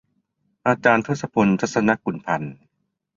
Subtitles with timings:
[0.67, 2.55] อาจารย์ทศพล ทรรศนกุลพันธ์